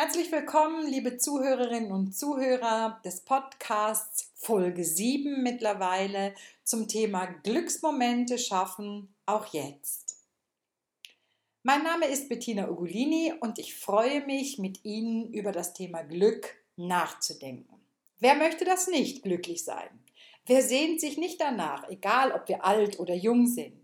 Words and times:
Herzlich 0.00 0.30
willkommen, 0.30 0.86
liebe 0.86 1.16
Zuhörerinnen 1.16 1.90
und 1.90 2.16
Zuhörer 2.16 3.00
des 3.04 3.22
Podcasts 3.22 4.30
Folge 4.36 4.84
7 4.84 5.42
mittlerweile 5.42 6.36
zum 6.62 6.86
Thema 6.86 7.26
Glücksmomente 7.42 8.38
schaffen, 8.38 9.12
auch 9.26 9.52
jetzt. 9.52 10.18
Mein 11.64 11.82
Name 11.82 12.06
ist 12.06 12.28
Bettina 12.28 12.70
Ugolini 12.70 13.34
und 13.40 13.58
ich 13.58 13.74
freue 13.74 14.24
mich, 14.24 14.58
mit 14.58 14.84
Ihnen 14.84 15.32
über 15.32 15.50
das 15.50 15.74
Thema 15.74 16.02
Glück 16.02 16.54
nachzudenken. 16.76 17.74
Wer 18.20 18.36
möchte 18.36 18.64
das 18.64 18.86
nicht, 18.86 19.24
glücklich 19.24 19.64
sein? 19.64 19.90
Wer 20.46 20.62
sehnt 20.62 21.00
sich 21.00 21.18
nicht 21.18 21.40
danach, 21.40 21.88
egal 21.90 22.30
ob 22.30 22.46
wir 22.46 22.64
alt 22.64 23.00
oder 23.00 23.16
jung 23.16 23.48
sind? 23.48 23.77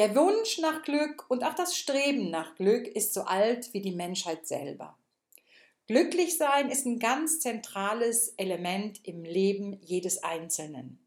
Der 0.00 0.16
Wunsch 0.16 0.56
nach 0.56 0.80
Glück 0.80 1.26
und 1.28 1.44
auch 1.44 1.52
das 1.52 1.76
Streben 1.76 2.30
nach 2.30 2.54
Glück 2.54 2.86
ist 2.86 3.12
so 3.12 3.24
alt 3.24 3.74
wie 3.74 3.82
die 3.82 3.92
Menschheit 3.92 4.46
selber. 4.46 4.96
Glücklich 5.88 6.38
sein 6.38 6.70
ist 6.70 6.86
ein 6.86 6.98
ganz 6.98 7.40
zentrales 7.40 8.28
Element 8.38 9.06
im 9.06 9.24
Leben 9.24 9.78
jedes 9.82 10.22
Einzelnen. 10.22 11.06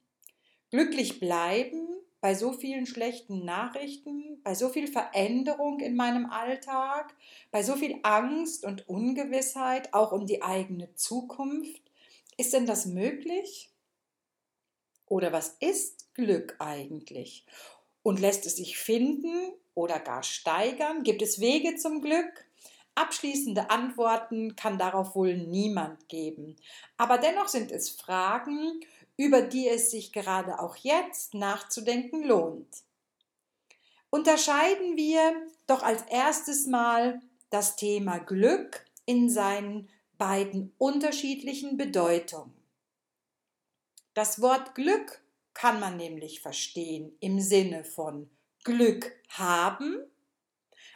Glücklich 0.70 1.20
bleiben 1.20 1.88
bei 2.22 2.36
so 2.36 2.54
vielen 2.54 2.86
schlechten 2.86 3.44
Nachrichten, 3.44 4.40
bei 4.44 4.54
so 4.54 4.70
viel 4.70 4.86
Veränderung 4.86 5.80
in 5.80 5.96
meinem 5.96 6.28
Alltag, 6.28 7.16
bei 7.50 7.64
so 7.64 7.76
viel 7.76 7.98
Angst 8.04 8.64
und 8.64 8.88
Ungewissheit, 8.88 9.92
auch 9.96 10.12
um 10.12 10.28
die 10.28 10.44
eigene 10.44 10.94
Zukunft. 10.94 11.82
Ist 12.38 12.54
denn 12.54 12.68
das 12.68 12.86
möglich? 12.86 13.72
Oder 15.08 15.34
was 15.34 15.58
ist 15.60 16.14
Glück 16.14 16.58
eigentlich? 16.60 17.48
Und 18.04 18.20
lässt 18.20 18.46
es 18.46 18.58
sich 18.58 18.78
finden 18.78 19.54
oder 19.74 20.00
gar 20.00 20.24
steigern? 20.24 21.04
Gibt 21.04 21.22
es 21.22 21.40
Wege 21.40 21.76
zum 21.78 22.02
Glück? 22.02 22.46
Abschließende 22.96 23.72
Antworten 23.72 24.56
kann 24.56 24.78
darauf 24.78 25.16
wohl 25.16 25.36
niemand 25.36 26.08
geben. 26.10 26.56
Aber 26.98 27.18
dennoch 27.18 27.48
sind 27.48 27.72
es 27.72 27.90
Fragen, 27.90 28.82
über 29.18 29.42
die 29.42 29.68
es 29.68 29.90
sich 29.90 30.12
gerade 30.12 30.60
auch 30.60 30.76
jetzt 30.76 31.34
nachzudenken 31.34 32.24
lohnt. 32.24 32.84
Unterscheiden 34.10 34.96
wir 34.96 35.34
doch 35.66 35.82
als 35.82 36.04
erstes 36.04 36.68
mal 36.68 37.20
das 37.50 37.76
Thema 37.76 38.20
Glück 38.20 38.86
in 39.06 39.30
seinen 39.30 39.90
beiden 40.20 40.74
unterschiedlichen 40.78 41.78
Bedeutungen. 41.78 42.54
Das 44.14 44.40
Wort 44.40 44.76
Glück 44.76 45.23
kann 45.54 45.80
man 45.80 45.98
nämlich 45.98 46.42
verstehen 46.42 47.16
im 47.20 47.40
Sinne 47.40 47.84
von 47.84 48.30
Glück 48.64 49.12
haben. 49.30 49.98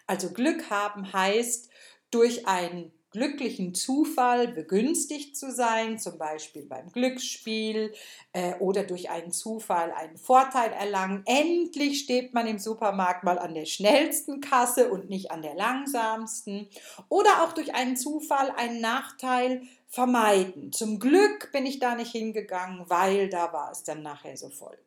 Also 0.05 0.31
Glück 0.31 0.69
haben 0.69 1.11
heißt, 1.11 1.69
durch 2.11 2.47
einen 2.47 2.91
glücklichen 3.11 3.73
Zufall 3.73 4.49
begünstigt 4.49 5.37
zu 5.37 5.51
sein, 5.51 5.97
zum 5.97 6.17
Beispiel 6.17 6.65
beim 6.65 6.91
Glücksspiel 6.91 7.93
äh, 8.33 8.55
oder 8.59 8.83
durch 8.83 9.09
einen 9.09 9.31
Zufall 9.31 9.91
einen 9.91 10.17
Vorteil 10.17 10.71
erlangen. 10.71 11.23
Endlich 11.25 12.01
steht 12.01 12.33
man 12.33 12.47
im 12.47 12.59
Supermarkt 12.59 13.23
mal 13.23 13.39
an 13.39 13.55
der 13.55 13.65
schnellsten 13.65 14.41
Kasse 14.41 14.91
und 14.91 15.09
nicht 15.09 15.31
an 15.31 15.41
der 15.41 15.55
langsamsten. 15.55 16.67
Oder 17.09 17.43
auch 17.43 17.53
durch 17.53 17.73
einen 17.73 17.97
Zufall 17.97 18.51
einen 18.51 18.81
Nachteil 18.81 19.63
vermeiden. 19.87 20.71
Zum 20.71 20.99
Glück 20.99 21.51
bin 21.51 21.65
ich 21.65 21.79
da 21.79 21.95
nicht 21.95 22.11
hingegangen, 22.11 22.89
weil 22.89 23.29
da 23.29 23.53
war 23.53 23.71
es 23.71 23.83
dann 23.83 24.03
nachher 24.03 24.37
so 24.37 24.49
voll. 24.49 24.77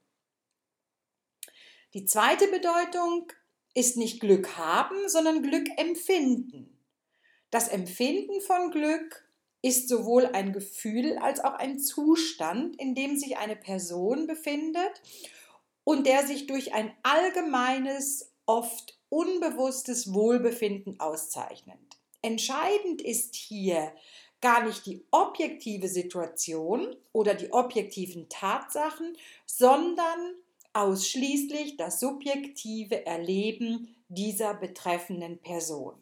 Die 1.94 2.04
zweite 2.04 2.46
Bedeutung 2.48 3.32
ist 3.74 3.96
nicht 3.96 4.20
Glück 4.20 4.56
haben, 4.56 5.08
sondern 5.08 5.42
Glück 5.42 5.68
empfinden. 5.76 6.78
Das 7.50 7.68
Empfinden 7.68 8.40
von 8.40 8.70
Glück 8.70 9.28
ist 9.62 9.88
sowohl 9.88 10.26
ein 10.26 10.52
Gefühl 10.52 11.18
als 11.18 11.40
auch 11.40 11.54
ein 11.54 11.78
Zustand, 11.78 12.76
in 12.80 12.94
dem 12.94 13.16
sich 13.16 13.36
eine 13.38 13.56
Person 13.56 14.26
befindet 14.26 15.02
und 15.84 16.06
der 16.06 16.26
sich 16.26 16.46
durch 16.46 16.72
ein 16.74 16.94
allgemeines, 17.02 18.32
oft 18.46 18.98
unbewusstes 19.08 20.14
Wohlbefinden 20.14 21.00
auszeichnet. 21.00 21.78
Entscheidend 22.22 23.02
ist 23.02 23.34
hier 23.34 23.92
gar 24.40 24.64
nicht 24.64 24.86
die 24.86 25.04
objektive 25.10 25.88
Situation 25.88 26.96
oder 27.12 27.34
die 27.34 27.52
objektiven 27.52 28.28
Tatsachen, 28.28 29.16
sondern 29.46 30.34
ausschließlich 30.72 31.76
das 31.76 32.00
subjektive 32.00 33.04
Erleben 33.06 33.94
dieser 34.08 34.54
betreffenden 34.54 35.38
Person. 35.38 35.94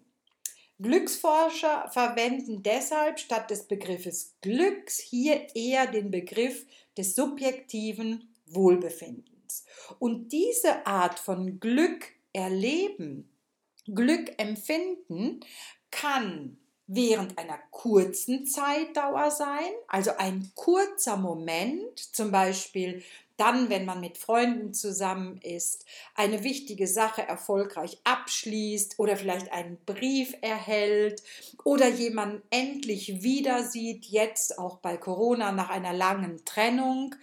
Glücksforscher 0.81 1.91
verwenden 1.91 2.63
deshalb 2.63 3.19
statt 3.19 3.51
des 3.51 3.65
Begriffes 3.65 4.35
Glücks 4.43 5.01
hier 5.01 5.49
eher 5.55 5.89
den 5.89 6.11
Begriff 6.11 6.67
des 6.97 7.17
subjektiven 7.17 8.33
Wohlbefindens. 8.47 9.65
Und 9.99 10.33
diese 10.33 10.87
Art 10.87 11.19
von 11.19 11.59
Glück 11.59 12.13
erleben, 12.33 13.29
Glück 13.87 14.33
empfinden, 14.39 15.41
kann 15.91 16.59
während 16.89 17.39
einer 17.39 17.59
kurzen 17.71 18.47
Zeitdauer 18.47 19.31
sein, 19.31 19.71
also 19.87 20.11
ein 20.17 20.51
kurzer 20.55 21.19
Moment, 21.19 21.99
zum 22.15 22.33
Beispiel 22.33 23.03
dann, 23.37 23.71
wenn 23.71 23.85
man 23.85 24.01
mit 24.01 24.19
Freunden 24.19 24.75
zusammen 24.75 25.39
ist, 25.43 25.85
eine 26.17 26.43
wichtige 26.43 26.89
Sache 26.89 27.23
erfolgreich 27.23 27.99
abschließt 28.03 28.99
oder 28.99 29.17
vielleicht 29.17 29.53
einen 29.53 29.79
Brief 29.87 30.35
erhält 30.41 31.23
oder 31.63 31.89
jemanden 31.89 32.43
endlich 32.51 33.23
wieder 33.23 33.63
sieht, 33.63 34.07
jetzt 34.07 34.59
auch 34.59 34.79
bei 34.79 34.97
Corona 34.97 35.53
nach 35.53 35.71
einer 35.71 35.93
langen 35.93 36.45
Trennung. 36.45 37.15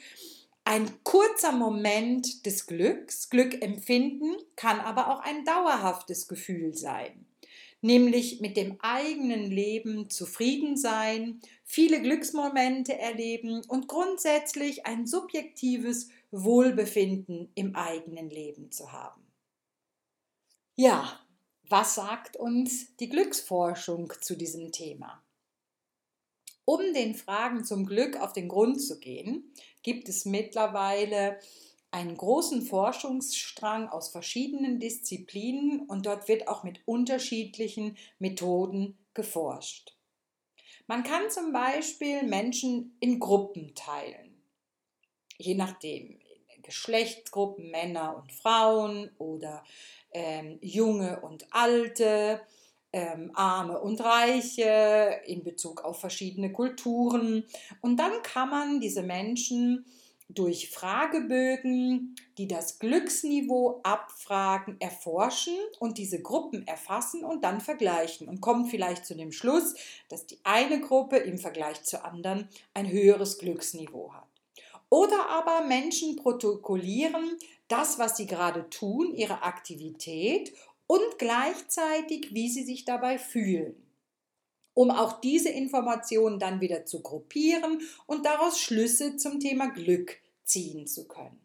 Ein 0.64 0.90
kurzer 1.04 1.52
Moment 1.52 2.46
des 2.46 2.66
Glücks, 2.66 3.30
Glück 3.30 3.62
empfinden, 3.62 4.38
kann 4.56 4.80
aber 4.80 5.10
auch 5.10 5.20
ein 5.20 5.44
dauerhaftes 5.44 6.28
Gefühl 6.28 6.74
sein 6.76 7.25
nämlich 7.86 8.42
mit 8.42 8.58
dem 8.58 8.78
eigenen 8.82 9.52
Leben 9.52 10.10
zufrieden 10.10 10.76
sein, 10.76 11.40
viele 11.64 12.02
Glücksmomente 12.02 12.98
erleben 12.98 13.62
und 13.68 13.88
grundsätzlich 13.88 14.86
ein 14.86 15.06
subjektives 15.06 16.10
Wohlbefinden 16.32 17.52
im 17.54 17.76
eigenen 17.76 18.30
Leben 18.30 18.72
zu 18.72 18.92
haben. 18.92 19.22
Ja, 20.76 21.20
was 21.70 21.96
sagt 21.96 22.36
uns 22.36 22.96
die 22.98 23.10
Glücksforschung 23.10 24.12
zu 24.20 24.36
diesem 24.36 24.72
Thema? 24.72 25.24
Um 26.66 26.82
den 26.94 27.14
Fragen 27.14 27.64
zum 27.64 27.86
Glück 27.86 28.20
auf 28.20 28.34
den 28.34 28.48
Grund 28.48 28.82
zu 28.82 29.00
gehen, 29.00 29.54
gibt 29.84 30.10
es 30.10 30.26
mittlerweile 30.26 31.40
einen 31.92 32.18
großen 32.18 32.62
Forschungsstrang 32.62 33.88
aus 33.88 34.10
verschiedenen 34.10 34.80
Disziplinen 34.80 35.82
und 35.88 36.06
dort 36.06 36.28
wird 36.28 36.48
auch 36.48 36.64
mit 36.64 36.82
unterschiedlichen 36.86 37.98
Methoden 38.20 38.98
geforscht. 39.14 39.96
Man 40.88 41.04
kann 41.04 41.30
zum 41.30 41.52
Beispiel 41.52 42.24
Menschen 42.24 42.96
in 43.00 43.20
Gruppen 43.20 43.74
teilen, 43.76 44.36
je 45.38 45.56
nachdem, 45.56 46.20
Geschlechtsgruppen, 46.62 47.70
Männer 47.70 48.18
und 48.18 48.32
Frauen 48.34 49.12
oder 49.18 49.64
ähm, 50.12 50.58
junge 50.62 51.22
und 51.22 51.46
alte, 51.52 52.42
ähm, 52.92 53.32
arme 53.34 53.80
und 53.80 54.02
reiche 54.02 55.22
in 55.26 55.44
Bezug 55.44 55.84
auf 55.84 56.00
verschiedene 56.00 56.52
Kulturen. 56.52 57.46
Und 57.82 57.98
dann 57.98 58.22
kann 58.24 58.50
man 58.50 58.80
diese 58.80 59.04
Menschen 59.04 59.86
durch 60.28 60.70
Fragebögen, 60.72 62.16
die 62.38 62.48
das 62.48 62.80
Glücksniveau 62.80 63.80
abfragen, 63.84 64.80
erforschen 64.80 65.58
und 65.80 65.98
diese 65.98 66.22
Gruppen 66.22 66.68
erfassen 66.68 67.24
und 67.24 67.44
dann 67.44 67.62
vergleichen 67.62 68.28
und 68.28 68.42
kommen 68.42 68.66
vielleicht 68.66 69.06
zu 69.06 69.16
dem 69.16 69.32
Schluss, 69.32 69.76
dass 70.10 70.26
die 70.26 70.40
eine 70.44 70.82
Gruppe 70.82 71.18
im 71.18 71.38
Vergleich 71.38 71.84
zur 71.84 72.04
anderen 72.06 72.50
ein 72.74 72.90
höheres 72.90 73.38
Glücksniveau 73.38 74.14
hat. 74.14 74.28
Oder 74.90 75.30
aber 75.30 75.66
Menschen 75.66 76.16
protokollieren 76.16 77.38
das, 77.68 78.00
was 78.00 78.18
sie 78.18 78.28
gerade 78.28 78.70
tun, 78.70 79.14
ihre 79.14 79.44
Aktivität 79.44 80.54
und 80.88 81.18
gleichzeitig, 81.18 82.34
wie 82.34 82.50
sie 82.50 82.64
sich 82.64 82.86
dabei 82.86 83.18
fühlen 83.18 83.85
um 84.76 84.92
auch 84.92 85.20
diese 85.22 85.50
Informationen 85.50 86.38
dann 86.38 86.62
wieder 86.62 86.86
zu 86.86 87.02
gruppieren 87.02 87.82
und 88.06 88.28
daraus 88.28 88.60
Schlüsse 88.60 89.18
zum 89.18 89.40
Thema 89.40 89.72
Glück 89.72 90.20
ziehen 90.44 90.86
zu 90.86 91.08
können. 91.08 91.40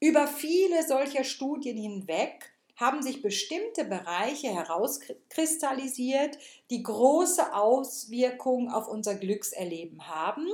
Über 0.00 0.26
viele 0.26 0.86
solcher 0.86 1.24
Studien 1.24 1.76
hinweg 1.76 2.52
haben 2.76 3.02
sich 3.02 3.22
bestimmte 3.22 3.84
Bereiche 3.84 4.48
herauskristallisiert, 4.54 6.38
die 6.70 6.84
große 6.84 7.52
Auswirkungen 7.52 8.68
auf 8.68 8.86
unser 8.86 9.16
Glückserleben 9.16 10.06
haben 10.06 10.46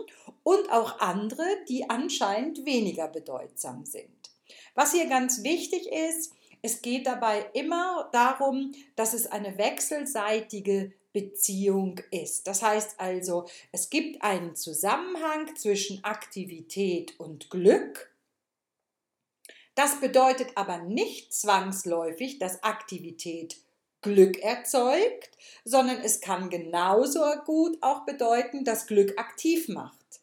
und 0.42 0.72
auch 0.72 1.00
andere, 1.00 1.44
die 1.69 1.90
anscheinend 1.90 2.64
weniger 2.64 3.08
bedeutsam 3.08 3.84
sind. 3.84 4.08
Was 4.75 4.92
hier 4.92 5.06
ganz 5.06 5.42
wichtig 5.42 5.87
ist, 5.92 6.32
es 6.62 6.80
geht 6.80 7.06
dabei 7.06 7.44
immer 7.52 8.08
darum, 8.12 8.72
dass 8.96 9.12
es 9.12 9.26
eine 9.26 9.58
wechselseitige 9.58 10.94
Beziehung 11.14 12.00
ist. 12.11 12.46
Das 12.46 12.62
heißt 12.62 13.00
also, 13.00 13.46
es 13.72 13.88
gibt 13.88 14.20
einen 14.22 14.56
Zusammenhang 14.56 15.56
zwischen 15.56 16.05
Aktivität 16.05 17.19
und 17.19 17.49
Glück. 17.49 18.12
Das 19.75 20.00
bedeutet 20.00 20.49
aber 20.56 20.78
nicht 20.78 21.32
zwangsläufig, 21.32 22.38
dass 22.38 22.62
Aktivität 22.62 23.56
Glück 24.02 24.38
erzeugt, 24.40 25.31
sondern 25.64 26.00
es 26.00 26.20
kann 26.20 26.50
genauso 26.50 27.22
gut 27.46 27.78
auch 27.81 28.05
bedeuten, 28.05 28.64
dass 28.64 28.87
Glück 28.87 29.19
aktiv 29.19 29.69
macht. 29.69 30.20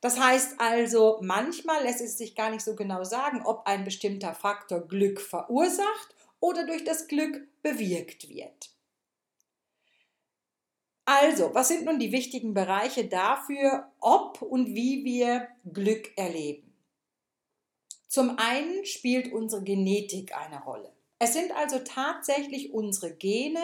Das 0.00 0.18
heißt 0.18 0.54
also, 0.58 1.18
manchmal 1.20 1.82
lässt 1.82 2.00
es 2.00 2.16
sich 2.16 2.34
gar 2.34 2.50
nicht 2.50 2.64
so 2.64 2.74
genau 2.74 3.04
sagen, 3.04 3.42
ob 3.44 3.66
ein 3.66 3.84
bestimmter 3.84 4.34
Faktor 4.34 4.80
Glück 4.80 5.20
verursacht 5.20 6.14
oder 6.40 6.64
durch 6.66 6.84
das 6.84 7.06
Glück 7.06 7.46
bewirkt 7.62 8.28
wird. 8.28 8.71
Also, 11.04 11.52
was 11.54 11.68
sind 11.68 11.84
nun 11.84 11.98
die 11.98 12.12
wichtigen 12.12 12.54
Bereiche 12.54 13.04
dafür, 13.06 13.90
ob 14.00 14.40
und 14.40 14.74
wie 14.74 15.04
wir 15.04 15.48
Glück 15.72 16.16
erleben? 16.16 16.72
Zum 18.06 18.38
einen 18.38 18.84
spielt 18.84 19.32
unsere 19.32 19.64
Genetik 19.64 20.36
eine 20.36 20.62
Rolle. 20.62 20.92
Es 21.18 21.32
sind 21.34 21.52
also 21.52 21.78
tatsächlich 21.78 22.72
unsere 22.74 23.14
Gene 23.14 23.62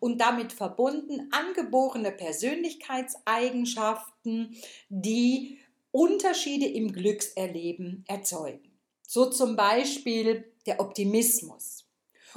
und 0.00 0.20
damit 0.20 0.52
verbunden 0.52 1.28
angeborene 1.30 2.10
Persönlichkeitseigenschaften, 2.10 4.56
die 4.88 5.60
Unterschiede 5.92 6.66
im 6.66 6.92
Glückserleben 6.92 8.04
erzeugen. 8.08 8.76
So 9.06 9.30
zum 9.30 9.54
Beispiel 9.56 10.52
der 10.66 10.80
Optimismus. 10.80 11.84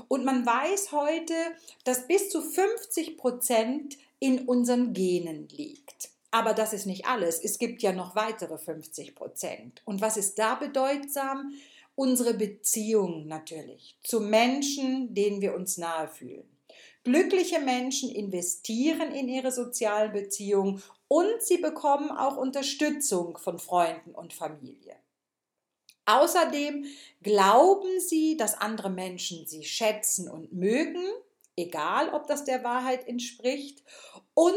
Und 0.07 0.23
man 0.23 0.45
weiß 0.45 0.91
heute, 0.91 1.33
dass 1.83 2.07
bis 2.07 2.29
zu 2.29 2.41
50 2.41 3.17
Prozent 3.17 3.97
in 4.19 4.47
unseren 4.47 4.93
Genen 4.93 5.47
liegt. 5.49 6.09
Aber 6.31 6.53
das 6.53 6.73
ist 6.73 6.85
nicht 6.85 7.07
alles. 7.07 7.39
Es 7.43 7.57
gibt 7.57 7.81
ja 7.81 7.91
noch 7.91 8.15
weitere 8.15 8.57
50 8.57 9.15
Prozent. 9.15 9.81
Und 9.85 10.01
was 10.01 10.17
ist 10.17 10.37
da 10.37 10.55
bedeutsam? 10.55 11.53
unsere 11.99 12.33
Beziehung 12.33 13.27
natürlich 13.27 13.97
zu 14.05 14.21
Menschen, 14.21 15.13
denen 15.13 15.41
wir 15.41 15.53
uns 15.53 15.77
nahe 15.77 16.07
fühlen. 16.07 16.49
Glückliche 17.03 17.59
Menschen 17.59 18.09
investieren 18.09 19.11
in 19.11 19.27
ihre 19.27 19.51
sozialen 19.51 20.13
Beziehungen 20.13 20.81
und 21.09 21.41
sie 21.41 21.57
bekommen 21.57 22.09
auch 22.11 22.37
Unterstützung 22.37 23.37
von 23.37 23.59
Freunden 23.59 24.11
und 24.15 24.31
Familie. 24.31 24.95
Außerdem 26.05 26.85
glauben 27.21 27.99
sie, 27.99 28.37
dass 28.37 28.55
andere 28.55 28.89
Menschen 28.89 29.45
sie 29.45 29.65
schätzen 29.65 30.29
und 30.29 30.53
mögen, 30.53 31.03
egal 31.59 32.09
ob 32.13 32.27
das 32.27 32.45
der 32.45 32.63
Wahrheit 32.63 33.07
entspricht. 33.07 33.83
Und 34.33 34.55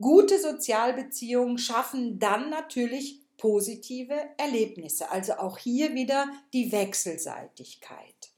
gute 0.00 0.38
Sozialbeziehungen 0.40 1.58
schaffen 1.58 2.18
dann 2.18 2.50
natürlich 2.50 3.22
positive 3.36 4.14
Erlebnisse. 4.36 5.10
Also 5.10 5.34
auch 5.34 5.58
hier 5.58 5.94
wieder 5.94 6.26
die 6.52 6.70
Wechselseitigkeit. 6.72 8.32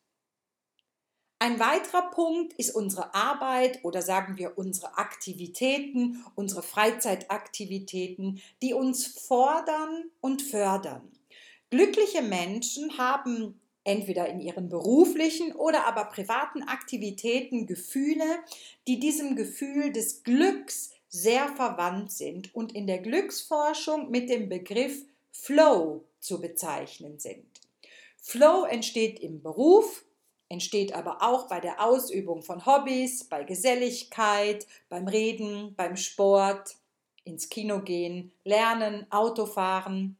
Ein 1.42 1.58
weiterer 1.58 2.10
Punkt 2.10 2.52
ist 2.54 2.74
unsere 2.74 3.14
Arbeit 3.14 3.82
oder 3.82 4.02
sagen 4.02 4.36
wir 4.36 4.58
unsere 4.58 4.98
Aktivitäten, 4.98 6.22
unsere 6.34 6.62
Freizeitaktivitäten, 6.62 8.42
die 8.60 8.74
uns 8.74 9.06
fordern 9.06 10.10
und 10.20 10.42
fördern. 10.42 11.10
Glückliche 11.70 12.20
Menschen 12.20 12.98
haben 12.98 13.58
entweder 13.84 14.28
in 14.28 14.40
ihren 14.40 14.68
beruflichen 14.68 15.52
oder 15.52 15.86
aber 15.86 16.04
privaten 16.06 16.62
Aktivitäten 16.62 17.66
Gefühle, 17.66 18.40
die 18.86 19.00
diesem 19.00 19.36
Gefühl 19.36 19.92
des 19.92 20.22
Glücks 20.22 20.90
sehr 21.08 21.48
verwandt 21.48 22.12
sind 22.12 22.54
und 22.54 22.72
in 22.72 22.86
der 22.86 22.98
Glücksforschung 22.98 24.10
mit 24.10 24.30
dem 24.30 24.48
Begriff 24.48 25.04
Flow 25.32 26.04
zu 26.20 26.40
bezeichnen 26.40 27.18
sind. 27.18 27.46
Flow 28.18 28.64
entsteht 28.64 29.18
im 29.20 29.42
Beruf, 29.42 30.04
entsteht 30.48 30.92
aber 30.94 31.22
auch 31.22 31.48
bei 31.48 31.60
der 31.60 31.84
Ausübung 31.84 32.42
von 32.42 32.66
Hobbys, 32.66 33.24
bei 33.24 33.44
Geselligkeit, 33.44 34.66
beim 34.88 35.08
Reden, 35.08 35.74
beim 35.74 35.96
Sport, 35.96 36.76
ins 37.24 37.48
Kino 37.48 37.80
gehen, 37.80 38.32
lernen, 38.44 39.06
Autofahren. 39.10 40.16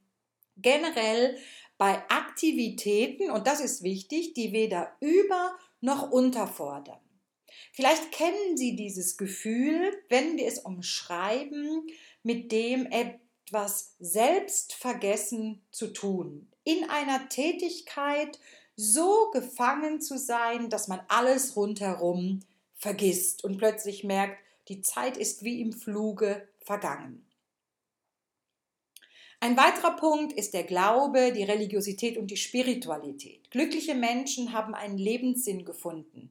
Generell 0.57 1.37
bei 1.81 2.03
Aktivitäten, 2.11 3.31
und 3.31 3.47
das 3.47 3.59
ist 3.59 3.83
wichtig, 3.83 4.35
die 4.35 4.53
weder 4.53 4.95
über 5.01 5.57
noch 5.81 6.11
unterfordern. 6.11 7.01
Vielleicht 7.73 8.13
kennen 8.13 8.59
Sie 8.59 8.77
dieses 8.77 9.17
Gefühl, 9.17 9.91
wenn 10.11 10.37
wir 10.37 10.47
es 10.47 10.59
umschreiben, 10.59 11.87
mit 12.23 12.53
dem 12.53 12.85
etwas 12.85 13.95
Selbstvergessen 13.99 15.63
zu 15.71 15.87
tun. 15.95 16.51
In 16.65 16.85
einer 16.91 17.31
Tätigkeit 17.31 18.39
so 18.77 19.31
gefangen 19.33 20.03
zu 20.03 20.19
sein, 20.19 20.69
dass 20.69 20.87
man 20.87 21.01
alles 21.09 21.57
rundherum 21.57 22.41
vergisst 22.77 23.43
und 23.43 23.57
plötzlich 23.57 24.05
merkt, 24.05 24.37
die 24.69 24.83
Zeit 24.83 25.17
ist 25.17 25.45
wie 25.45 25.63
im 25.63 25.73
Fluge 25.73 26.47
vergangen. 26.61 27.25
Ein 29.43 29.57
weiterer 29.57 29.97
Punkt 29.97 30.35
ist 30.35 30.53
der 30.53 30.65
Glaube, 30.65 31.33
die 31.33 31.45
Religiosität 31.45 32.19
und 32.19 32.31
die 32.31 32.37
Spiritualität. 32.37 33.51
Glückliche 33.51 33.95
Menschen 33.95 34.53
haben 34.53 34.75
einen 34.75 34.99
Lebenssinn 34.99 35.65
gefunden 35.65 36.31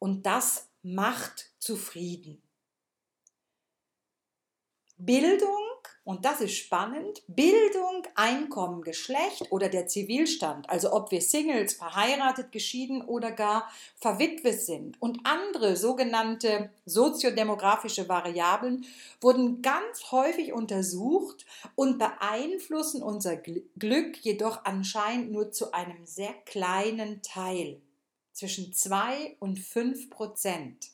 und 0.00 0.26
das 0.26 0.68
macht 0.82 1.52
zufrieden. 1.60 2.42
Bildung, 4.96 5.67
und 6.04 6.24
das 6.24 6.40
ist 6.40 6.56
spannend, 6.56 7.22
Bildung, 7.26 8.06
Einkommen, 8.14 8.82
Geschlecht 8.82 9.50
oder 9.50 9.68
der 9.68 9.86
Zivilstand, 9.86 10.70
also 10.70 10.92
ob 10.92 11.10
wir 11.10 11.20
Singles, 11.20 11.74
verheiratet, 11.74 12.50
geschieden 12.50 13.02
oder 13.02 13.30
gar 13.30 13.70
verwitwet 13.96 14.62
sind 14.62 15.00
und 15.02 15.20
andere 15.24 15.76
sogenannte 15.76 16.70
soziodemografische 16.86 18.08
Variablen 18.08 18.86
wurden 19.20 19.60
ganz 19.60 20.10
häufig 20.10 20.52
untersucht 20.52 21.44
und 21.74 21.98
beeinflussen 21.98 23.02
unser 23.02 23.36
Glück 23.36 24.16
jedoch 24.22 24.64
anscheinend 24.64 25.32
nur 25.32 25.52
zu 25.52 25.72
einem 25.72 26.06
sehr 26.06 26.32
kleinen 26.46 27.22
Teil 27.22 27.82
zwischen 28.32 28.72
2 28.72 29.36
und 29.40 29.58
5 29.58 30.10
Prozent. 30.10 30.90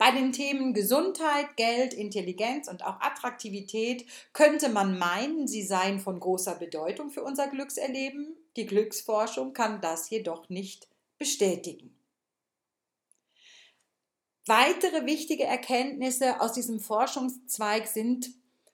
Bei 0.00 0.12
den 0.12 0.32
Themen 0.32 0.72
Gesundheit, 0.72 1.58
Geld, 1.58 1.92
Intelligenz 1.92 2.68
und 2.68 2.82
auch 2.86 3.02
Attraktivität 3.02 4.06
könnte 4.32 4.70
man 4.70 4.98
meinen, 4.98 5.46
sie 5.46 5.62
seien 5.62 6.00
von 6.00 6.18
großer 6.18 6.54
Bedeutung 6.54 7.10
für 7.10 7.22
unser 7.22 7.48
Glückserleben. 7.48 8.34
Die 8.56 8.64
Glücksforschung 8.64 9.52
kann 9.52 9.82
das 9.82 10.08
jedoch 10.08 10.48
nicht 10.48 10.88
bestätigen. 11.18 11.94
Weitere 14.46 15.04
wichtige 15.04 15.44
Erkenntnisse 15.44 16.40
aus 16.40 16.54
diesem 16.54 16.80
Forschungszweig 16.80 17.86
sind 17.86 18.30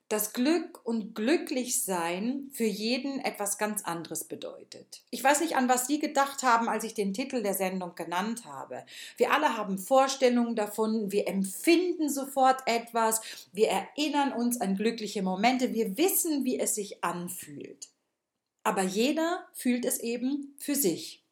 dass 0.08 0.32
Glück 0.32 0.80
und 0.84 1.14
Glücklichsein 1.14 2.48
für 2.52 2.64
jeden 2.64 3.18
etwas 3.20 3.58
ganz 3.58 3.82
anderes 3.82 4.24
bedeutet. 4.24 5.02
Ich 5.10 5.22
weiß 5.22 5.40
nicht, 5.40 5.56
an 5.56 5.68
was 5.68 5.88
Sie 5.88 5.98
gedacht 5.98 6.44
haben, 6.44 6.68
als 6.68 6.84
ich 6.84 6.94
den 6.94 7.12
Titel 7.12 7.42
der 7.42 7.54
Sendung 7.54 7.94
genannt 7.96 8.44
habe. 8.44 8.84
Wir 9.16 9.32
alle 9.32 9.56
haben 9.56 9.78
Vorstellungen 9.78 10.54
davon, 10.54 11.10
wir 11.10 11.26
empfinden 11.26 12.08
sofort 12.08 12.62
etwas, 12.66 13.20
wir 13.52 13.68
erinnern 13.68 14.32
uns 14.32 14.60
an 14.60 14.76
glückliche 14.76 15.22
Momente, 15.22 15.74
wir 15.74 15.96
wissen, 15.96 16.44
wie 16.44 16.60
es 16.60 16.76
sich 16.76 17.02
anfühlt. 17.02 17.88
Aber 18.62 18.82
jeder 18.82 19.46
fühlt 19.52 19.84
es 19.84 19.98
eben 19.98 20.54
für 20.58 20.74
sich. 20.74 21.25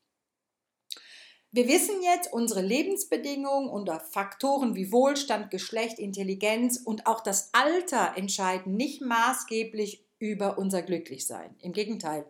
Wir 1.55 1.69
wissen 1.69 2.03
jetzt, 2.03 2.33
unsere 2.33 2.63
Lebensbedingungen 2.63 3.69
unter 3.69 4.01
Faktoren 4.01 4.75
wie 4.75 4.91
Wohlstand, 4.91 5.53
Geschlecht, 5.53 6.01
Intelligenz 6.01 6.79
und 6.85 7.07
auch 7.07 7.21
das 7.21 7.51
Alter 7.53 8.15
entscheiden 8.17 8.75
nicht 8.75 9.01
maßgeblich 9.01 10.05
über 10.19 10.59
unser 10.59 10.83
Glücklichsein. 10.83 11.55
Im 11.61 11.73
Gegenteil. 11.73 12.27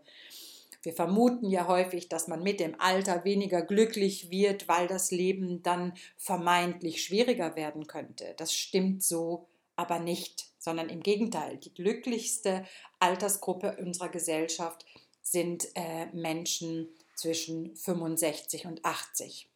Wir 0.83 0.93
vermuten 0.93 1.49
ja 1.49 1.67
häufig, 1.67 2.11
dass 2.11 2.29
man 2.29 2.43
mit 2.43 2.61
dem 2.61 2.79
Alter 2.79 3.25
weniger 3.25 3.63
glücklich 3.63 4.31
wird, 4.31 4.69
weil 4.69 4.89
das 4.89 5.11
Leben 5.11 5.63
dann 5.63 5.95
vermeintlich 6.19 7.03
schwieriger 7.03 7.57
werden 7.57 7.87
könnte. 7.87 8.35
Das 8.37 8.53
stimmt 8.53 9.03
so 9.03 9.49
aber 9.75 10.01
nicht, 10.01 10.49
sondern 10.59 10.91
im 10.91 11.01
Gegenteil. 11.01 11.57
Die 11.57 11.73
glücklichste 11.73 12.67
Altersgruppe 13.01 13.79
unserer 13.81 14.11
Gesellschaft 14.11 14.85
sind 15.23 15.69
äh, 15.77 16.09
Menschen, 16.13 16.91
zwischen 17.25 17.75
65 17.75 18.67
und 18.67 18.85
80. 18.85 19.49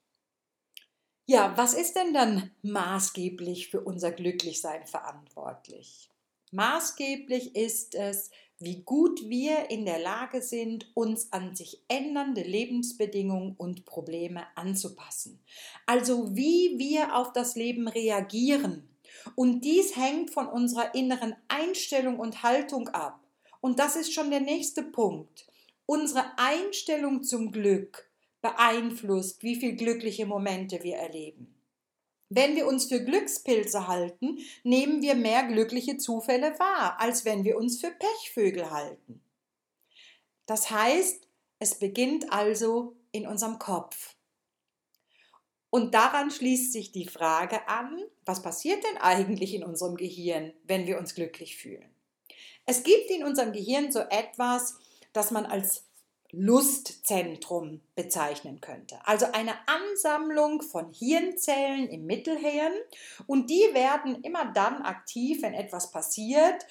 Ja, 1.26 1.52
was 1.58 1.74
ist 1.74 1.96
denn 1.96 2.14
dann 2.14 2.50
maßgeblich 2.62 3.68
für 3.68 3.82
unser 3.82 4.10
Glücklichsein 4.10 4.86
verantwortlich? 4.86 6.08
Maßgeblich 6.50 7.54
ist 7.54 7.94
es, 7.94 8.30
wie 8.58 8.82
gut 8.84 9.28
wir 9.28 9.68
in 9.68 9.84
der 9.84 9.98
Lage 9.98 10.40
sind, 10.40 10.90
uns 10.94 11.30
an 11.30 11.54
sich 11.54 11.82
ändernde 11.88 12.40
Lebensbedingungen 12.40 13.54
und 13.58 13.84
Probleme 13.84 14.46
anzupassen. 14.54 15.38
Also 15.84 16.34
wie 16.34 16.78
wir 16.78 17.14
auf 17.14 17.34
das 17.34 17.54
Leben 17.54 17.86
reagieren. 17.86 18.88
Und 19.34 19.60
dies 19.60 19.94
hängt 19.94 20.30
von 20.30 20.46
unserer 20.46 20.94
inneren 20.94 21.36
Einstellung 21.48 22.18
und 22.18 22.42
Haltung 22.42 22.88
ab. 22.88 23.20
Und 23.60 23.78
das 23.78 23.94
ist 23.94 24.14
schon 24.14 24.30
der 24.30 24.40
nächste 24.40 24.82
Punkt. 24.82 25.48
Unsere 25.90 26.36
Einstellung 26.36 27.22
zum 27.22 27.50
Glück 27.50 28.10
beeinflusst, 28.42 29.42
wie 29.42 29.56
viele 29.56 29.74
glückliche 29.74 30.26
Momente 30.26 30.82
wir 30.82 30.96
erleben. 30.96 31.58
Wenn 32.28 32.56
wir 32.56 32.66
uns 32.66 32.84
für 32.84 33.02
Glückspilze 33.02 33.88
halten, 33.88 34.36
nehmen 34.64 35.00
wir 35.00 35.14
mehr 35.14 35.44
glückliche 35.44 35.96
Zufälle 35.96 36.58
wahr, 36.58 37.00
als 37.00 37.24
wenn 37.24 37.42
wir 37.42 37.56
uns 37.56 37.80
für 37.80 37.90
Pechvögel 37.90 38.70
halten. 38.70 39.22
Das 40.44 40.70
heißt, 40.70 41.26
es 41.58 41.78
beginnt 41.78 42.30
also 42.30 42.94
in 43.10 43.26
unserem 43.26 43.58
Kopf. 43.58 44.14
Und 45.70 45.94
daran 45.94 46.30
schließt 46.30 46.70
sich 46.70 46.92
die 46.92 47.06
Frage 47.06 47.66
an, 47.66 47.98
was 48.26 48.42
passiert 48.42 48.84
denn 48.84 48.98
eigentlich 48.98 49.54
in 49.54 49.64
unserem 49.64 49.96
Gehirn, 49.96 50.52
wenn 50.64 50.86
wir 50.86 50.98
uns 50.98 51.14
glücklich 51.14 51.56
fühlen? 51.56 51.88
Es 52.66 52.82
gibt 52.82 53.10
in 53.10 53.24
unserem 53.24 53.52
Gehirn 53.52 53.90
so 53.90 54.00
etwas, 54.00 54.76
das 55.18 55.32
man 55.32 55.46
als 55.46 55.84
Lustzentrum 56.30 57.80
bezeichnen 57.94 58.60
könnte. 58.60 58.98
Also 59.04 59.26
eine 59.32 59.54
Ansammlung 59.66 60.62
von 60.62 60.92
Hirnzellen 60.92 61.88
im 61.88 62.06
Mittelhirn 62.06 62.72
und 63.26 63.50
die 63.50 63.68
werden 63.72 64.22
immer 64.22 64.52
dann 64.52 64.82
aktiv, 64.82 65.42
wenn 65.42 65.54
etwas 65.54 65.90
passiert, 65.90 66.66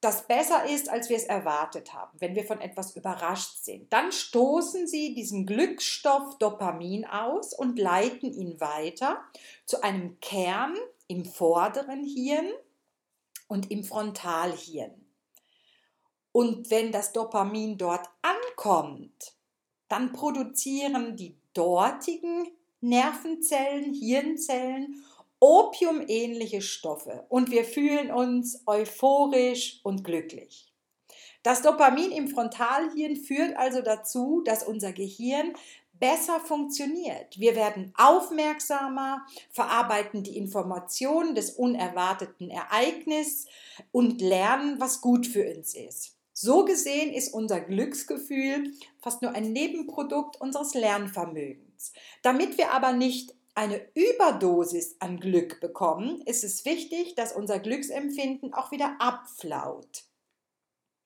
das 0.00 0.26
besser 0.26 0.64
ist, 0.68 0.88
als 0.88 1.10
wir 1.10 1.16
es 1.16 1.24
erwartet 1.24 1.92
haben, 1.92 2.18
wenn 2.18 2.34
wir 2.34 2.44
von 2.44 2.60
etwas 2.60 2.96
überrascht 2.96 3.58
sind. 3.62 3.92
Dann 3.92 4.10
stoßen 4.10 4.88
sie 4.88 5.14
diesen 5.14 5.46
Glücksstoff 5.46 6.38
Dopamin 6.38 7.04
aus 7.04 7.54
und 7.54 7.78
leiten 7.78 8.32
ihn 8.32 8.60
weiter 8.60 9.22
zu 9.66 9.82
einem 9.82 10.18
Kern 10.20 10.76
im 11.06 11.24
vorderen 11.24 12.04
Hirn 12.04 12.50
und 13.48 13.70
im 13.70 13.84
Frontalhirn. 13.84 15.01
Und 16.32 16.70
wenn 16.70 16.92
das 16.92 17.12
Dopamin 17.12 17.78
dort 17.78 18.08
ankommt, 18.22 19.34
dann 19.88 20.12
produzieren 20.12 21.16
die 21.16 21.36
dortigen 21.52 22.48
Nervenzellen, 22.80 23.94
Hirnzellen 23.94 25.04
opiumähnliche 25.42 26.62
Stoffe 26.62 27.26
und 27.28 27.50
wir 27.50 27.64
fühlen 27.64 28.12
uns 28.12 28.62
euphorisch 28.64 29.80
und 29.82 30.04
glücklich. 30.04 30.72
Das 31.42 31.62
Dopamin 31.62 32.12
im 32.12 32.28
Frontalhirn 32.28 33.16
führt 33.16 33.56
also 33.56 33.82
dazu, 33.82 34.42
dass 34.44 34.62
unser 34.62 34.92
Gehirn 34.92 35.54
besser 35.94 36.38
funktioniert. 36.38 37.40
Wir 37.40 37.56
werden 37.56 37.92
aufmerksamer, 37.96 39.26
verarbeiten 39.50 40.22
die 40.22 40.36
Informationen 40.36 41.34
des 41.34 41.50
unerwarteten 41.50 42.48
Ereignisses 42.48 43.46
und 43.90 44.20
lernen, 44.20 44.80
was 44.80 45.00
gut 45.00 45.26
für 45.26 45.56
uns 45.56 45.74
ist. 45.74 46.16
So 46.42 46.64
gesehen 46.64 47.14
ist 47.14 47.32
unser 47.32 47.60
Glücksgefühl 47.60 48.72
fast 49.00 49.22
nur 49.22 49.30
ein 49.32 49.52
Nebenprodukt 49.52 50.40
unseres 50.40 50.74
Lernvermögens. 50.74 51.92
Damit 52.22 52.58
wir 52.58 52.72
aber 52.72 52.92
nicht 52.92 53.32
eine 53.54 53.80
Überdosis 53.94 54.96
an 54.98 55.20
Glück 55.20 55.60
bekommen, 55.60 56.20
ist 56.22 56.42
es 56.42 56.64
wichtig, 56.64 57.14
dass 57.14 57.32
unser 57.32 57.60
Glücksempfinden 57.60 58.54
auch 58.54 58.72
wieder 58.72 58.96
abflaut. 58.98 60.02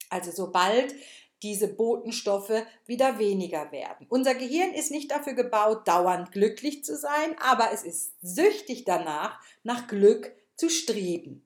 Also 0.09 0.31
sobald 0.31 0.95
diese 1.43 1.69
Botenstoffe 1.69 2.63
wieder 2.87 3.19
weniger 3.19 3.71
werden. 3.73 4.07
Unser 4.09 4.35
Gehirn 4.37 4.73
ist 4.73 4.91
nicht 4.91 5.11
dafür 5.11 5.35
gebaut, 5.35 5.87
dauernd 5.87 6.33
glücklich 6.33 6.83
zu 6.83 6.97
sein, 6.97 7.37
aber 7.41 7.73
es 7.75 7.83
ist 7.83 8.15
süchtig 8.23 8.87
danach, 8.87 9.39
nach 9.65 9.87
Glück 9.87 10.33
zu 10.55 10.71
streben. 10.71 11.46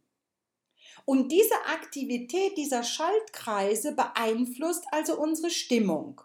Und 1.11 1.33
diese 1.33 1.57
Aktivität 1.67 2.57
dieser 2.57 2.85
Schaltkreise 2.85 3.97
beeinflusst 3.97 4.85
also 4.93 5.19
unsere 5.19 5.51
Stimmung. 5.51 6.21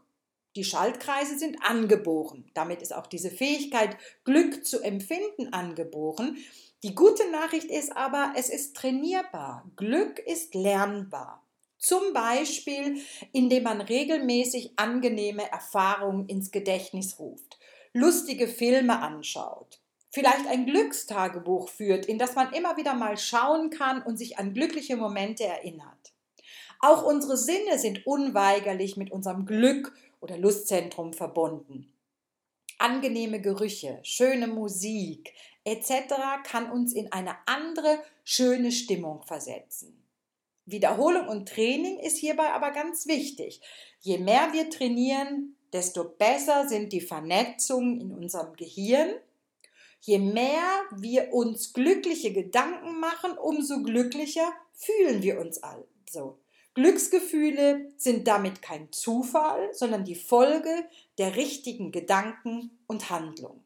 Die 0.56 0.63
Schaltkreise 0.63 1.39
sind 1.39 1.58
angeboren. 1.63 2.51
Damit 2.54 2.84
ist 2.84 2.94
auch 2.94 3.08
diese 3.08 3.32
Fähigkeit, 3.32 3.98
Glück 4.25 4.63
zu 4.63 4.84
empfinden, 4.84 5.51
angeboren. 5.51 6.38
Die 6.84 6.94
gute 6.94 7.32
Nachricht 7.32 7.72
ist 7.72 7.98
aber, 7.98 8.34
es 8.38 8.50
ist 8.50 8.77
trainierbar. 8.77 9.68
Glück 9.75 10.20
ist 10.20 10.54
lernbar. 10.54 11.44
Zum 11.80 12.13
Beispiel, 12.13 13.01
indem 13.34 13.63
man 13.63 13.82
regelmäßig 13.82 14.74
angenehme 14.75 15.50
Erfahrungen 15.51 16.30
ins 16.30 16.51
Gedächtnis 16.51 17.18
ruft, 17.18 17.58
lustige 17.94 18.48
Filme 18.48 19.00
anschaut, 19.00 19.80
vielleicht 20.16 20.48
ein 20.48 20.66
Glückstagebuch 20.66 21.68
führt, 21.68 22.06
in 22.06 22.18
das 22.18 22.36
man 22.36 22.54
immer 22.54 22.78
wieder 22.78 22.94
mal 22.94 23.18
schauen 23.18 23.70
kann 23.70 24.02
und 24.02 24.16
sich 24.16 24.40
an 24.40 24.54
glückliche 24.54 24.96
Momente 24.96 25.44
erinnert. 25.44 26.14
Auch 26.80 27.04
unsere 27.04 27.36
Sinne 27.36 27.78
sind 27.78 28.08
unweigerlich 28.08 28.96
mit 28.96 29.12
unserem 29.12 29.46
Glück 29.46 29.94
oder 30.22 30.38
Lustzentrum 30.38 31.12
verbunden. 31.12 31.92
Angenehme 32.78 33.42
Gerüche, 33.42 34.00
schöne 34.04 34.48
Musik 34.48 35.34
etc. 35.66 36.14
kann 36.46 36.72
uns 36.72 36.94
in 36.94 37.12
eine 37.12 37.36
andere, 37.46 38.00
schöne 38.24 38.72
Stimmung 38.72 39.22
versetzen. 39.24 40.02
Wiederholung 40.66 41.28
und 41.28 41.50
Training 41.50 42.00
ist 42.00 42.18
hierbei 42.18 42.54
aber 42.54 42.72
ganz 42.72 43.06
wichtig. 43.06 43.60
Je 44.00 44.18
mehr 44.18 44.54
wir 44.54 44.70
trainieren, 44.70 45.58
desto 45.74 46.06
besser 46.06 46.70
sind 46.70 46.94
die 46.94 47.02
Vernetzungen 47.02 48.00
in 48.00 48.14
unserem 48.14 48.56
Gehirn 48.56 49.16
Je 50.06 50.20
mehr 50.20 50.84
wir 50.96 51.34
uns 51.34 51.74
glückliche 51.74 52.32
Gedanken 52.32 53.00
machen, 53.00 53.40
umso 53.40 53.82
glücklicher 53.82 54.54
fühlen 54.72 55.24
wir 55.24 55.40
uns 55.40 55.64
also. 55.64 56.40
Glücksgefühle 56.76 57.92
sind 57.98 58.28
damit 58.28 58.62
kein 58.62 58.92
Zufall, 58.92 59.74
sondern 59.74 60.06
die 60.06 60.14
Folge 60.14 60.88
der 61.18 61.36
richtigen 61.36 61.92
Gedanken 61.92 62.78
und 62.86 63.10
Handlungen. 63.10 63.64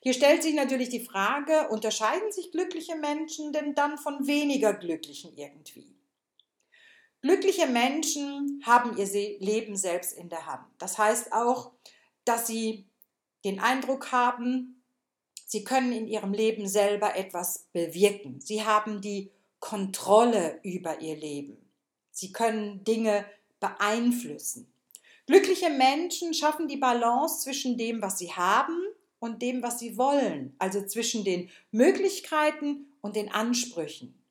Hier 0.00 0.14
stellt 0.14 0.44
sich 0.44 0.54
natürlich 0.54 0.90
die 0.90 1.04
Frage, 1.04 1.70
unterscheiden 1.70 2.30
sich 2.30 2.52
glückliche 2.52 2.94
Menschen 2.94 3.52
denn 3.52 3.74
dann 3.74 3.98
von 3.98 4.28
weniger 4.28 4.74
glücklichen 4.74 5.36
irgendwie? 5.36 5.96
Glückliche 7.20 7.66
Menschen 7.66 8.62
haben 8.64 8.96
ihr 8.96 9.06
Leben 9.40 9.74
selbst 9.74 10.12
in 10.12 10.28
der 10.28 10.46
Hand. 10.46 10.66
Das 10.78 10.98
heißt 10.98 11.32
auch, 11.32 11.72
dass 12.24 12.46
sie 12.46 12.86
den 13.44 13.58
Eindruck 13.58 14.12
haben, 14.12 14.73
Sie 15.44 15.64
können 15.64 15.92
in 15.92 16.08
ihrem 16.08 16.32
Leben 16.32 16.66
selber 16.66 17.16
etwas 17.16 17.66
bewirken. 17.72 18.40
Sie 18.40 18.64
haben 18.64 19.00
die 19.00 19.30
Kontrolle 19.60 20.60
über 20.62 21.00
ihr 21.00 21.16
Leben. 21.16 21.56
Sie 22.10 22.32
können 22.32 22.84
Dinge 22.84 23.24
beeinflussen. 23.60 24.70
Glückliche 25.26 25.70
Menschen 25.70 26.34
schaffen 26.34 26.68
die 26.68 26.76
Balance 26.76 27.42
zwischen 27.42 27.78
dem, 27.78 28.02
was 28.02 28.18
sie 28.18 28.32
haben 28.32 28.76
und 29.20 29.40
dem, 29.40 29.62
was 29.62 29.78
sie 29.78 29.96
wollen, 29.96 30.54
also 30.58 30.84
zwischen 30.84 31.24
den 31.24 31.50
Möglichkeiten 31.70 32.92
und 33.00 33.16
den 33.16 33.32
Ansprüchen. 33.32 34.22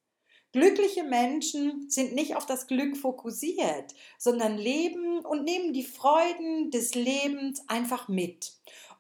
Glückliche 0.51 1.03
Menschen 1.03 1.89
sind 1.89 2.13
nicht 2.13 2.36
auf 2.36 2.46
das 2.46 2.67
Glück 2.67 2.96
fokussiert, 2.96 3.96
sondern 4.20 4.55
leben 4.55 5.25
und 5.25 5.43
nehmen 5.43 5.74
die 5.74 5.84
Freuden 5.84 6.70
des 6.70 6.93
Lebens 6.93 7.67
einfach 7.67 8.08
mit. 8.08 8.53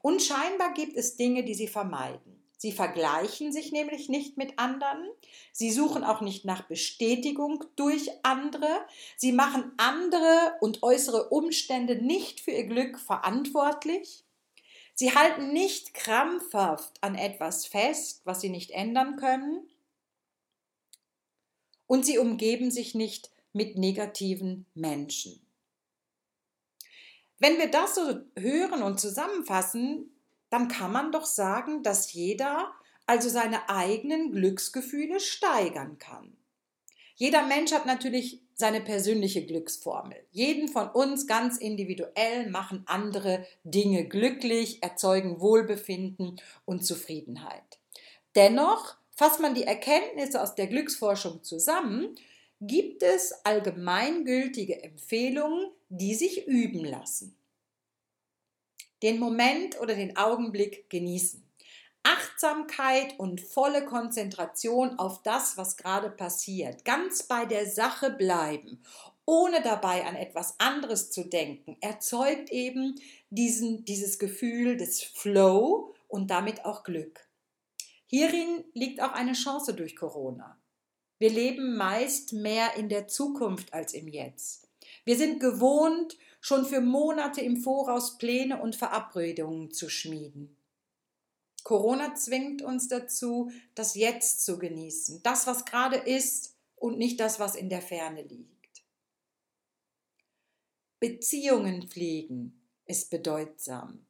Und 0.03 0.21
scheinbar 0.21 0.73
gibt 0.73 0.97
es 0.97 1.15
Dinge, 1.15 1.45
die 1.45 1.53
sie 1.53 1.69
vermeiden. 1.69 2.43
Sie 2.57 2.73
vergleichen 2.73 3.53
sich 3.53 3.71
nämlich 3.71 4.09
nicht 4.09 4.35
mit 4.35 4.59
anderen. 4.59 5.07
Sie 5.53 5.71
suchen 5.71 6.03
auch 6.03 6.19
nicht 6.19 6.43
nach 6.43 6.63
Bestätigung 6.63 7.63
durch 7.77 8.09
andere. 8.21 8.85
Sie 9.15 9.31
machen 9.31 9.71
andere 9.77 10.55
und 10.59 10.83
äußere 10.83 11.29
Umstände 11.29 11.95
nicht 11.95 12.41
für 12.41 12.51
ihr 12.51 12.65
Glück 12.65 12.99
verantwortlich. 12.99 14.25
Sie 14.93 15.15
halten 15.15 15.53
nicht 15.53 15.93
krampfhaft 15.93 17.01
an 17.01 17.15
etwas 17.15 17.65
fest, 17.65 18.23
was 18.25 18.41
sie 18.41 18.49
nicht 18.49 18.71
ändern 18.71 19.15
können. 19.15 19.65
Und 21.87 22.05
sie 22.05 22.17
umgeben 22.17 22.71
sich 22.71 22.93
nicht 22.93 23.31
mit 23.53 23.77
negativen 23.77 24.65
Menschen. 24.73 25.45
Wenn 27.39 27.57
wir 27.57 27.69
das 27.69 27.95
so 27.95 28.19
hören 28.37 28.83
und 28.83 28.99
zusammenfassen, 28.99 30.11
dann 30.49 30.67
kann 30.67 30.91
man 30.91 31.11
doch 31.11 31.25
sagen, 31.25 31.83
dass 31.83 32.13
jeder 32.13 32.71
also 33.05 33.29
seine 33.29 33.69
eigenen 33.69 34.31
Glücksgefühle 34.31 35.19
steigern 35.19 35.97
kann. 35.97 36.37
Jeder 37.15 37.45
Mensch 37.45 37.71
hat 37.71 37.85
natürlich 37.85 38.41
seine 38.55 38.81
persönliche 38.81 39.45
Glücksformel. 39.45 40.17
Jeden 40.31 40.67
von 40.67 40.89
uns 40.89 41.27
ganz 41.27 41.57
individuell 41.57 42.49
machen 42.49 42.83
andere 42.85 43.45
Dinge 43.63 44.07
glücklich, 44.07 44.81
erzeugen 44.83 45.39
Wohlbefinden 45.39 46.39
und 46.65 46.85
Zufriedenheit. 46.85 47.79
Dennoch 48.35 48.95
fasst 49.15 49.39
man 49.39 49.55
die 49.55 49.63
Erkenntnisse 49.63 50.41
aus 50.41 50.55
der 50.55 50.67
Glücksforschung 50.67 51.43
zusammen, 51.43 52.15
gibt 52.61 53.03
es 53.03 53.33
allgemeingültige 53.43 54.83
Empfehlungen, 54.83 55.71
die 55.97 56.15
sich 56.15 56.47
üben 56.47 56.83
lassen. 56.83 57.37
Den 59.03 59.19
Moment 59.19 59.79
oder 59.79 59.93
den 59.93 60.17
Augenblick 60.17 60.89
genießen. 60.89 61.43
Achtsamkeit 62.01 63.19
und 63.19 63.41
volle 63.41 63.85
Konzentration 63.85 64.97
auf 64.97 65.21
das, 65.21 65.55
was 65.55 65.77
gerade 65.77 66.09
passiert. 66.09 66.83
Ganz 66.83 67.23
bei 67.23 67.45
der 67.45 67.69
Sache 67.69 68.09
bleiben, 68.09 68.81
ohne 69.25 69.61
dabei 69.61 70.05
an 70.05 70.15
etwas 70.15 70.59
anderes 70.59 71.11
zu 71.11 71.25
denken, 71.25 71.77
erzeugt 71.79 72.49
eben 72.49 72.99
diesen, 73.29 73.85
dieses 73.85 74.17
Gefühl 74.17 74.77
des 74.77 75.03
Flow 75.03 75.93
und 76.07 76.31
damit 76.31 76.65
auch 76.65 76.83
Glück. 76.83 77.27
Hierin 78.07 78.63
liegt 78.73 78.99
auch 78.99 79.13
eine 79.13 79.33
Chance 79.33 79.75
durch 79.75 79.95
Corona. 79.95 80.57
Wir 81.19 81.29
leben 81.29 81.77
meist 81.77 82.33
mehr 82.33 82.75
in 82.75 82.89
der 82.89 83.07
Zukunft 83.07 83.73
als 83.73 83.93
im 83.93 84.07
Jetzt. 84.07 84.62
Wir 85.05 85.17
sind 85.17 85.39
gewohnt, 85.39 86.17
schon 86.39 86.65
für 86.65 86.81
Monate 86.81 87.41
im 87.41 87.57
Voraus 87.57 88.17
Pläne 88.17 88.61
und 88.61 88.75
Verabredungen 88.75 89.71
zu 89.71 89.89
schmieden. 89.89 90.57
Corona 91.63 92.15
zwingt 92.15 92.61
uns 92.61 92.87
dazu, 92.89 93.51
das 93.75 93.95
Jetzt 93.95 94.45
zu 94.45 94.59
genießen, 94.59 95.21
das, 95.23 95.47
was 95.47 95.65
gerade 95.65 95.97
ist 95.97 96.57
und 96.75 96.97
nicht 96.97 97.19
das, 97.19 97.39
was 97.39 97.55
in 97.55 97.69
der 97.69 97.81
Ferne 97.81 98.21
liegt. 98.23 98.83
Beziehungen 100.99 101.87
pflegen 101.87 102.61
ist 102.85 103.09
bedeutsam. 103.09 104.05